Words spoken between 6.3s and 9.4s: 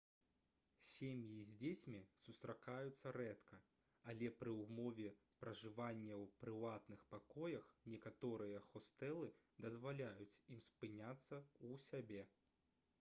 прыватных пакоях некаторыя хостэлы